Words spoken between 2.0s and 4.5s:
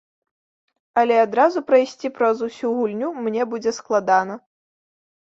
праз усю гульню мне будзе складана.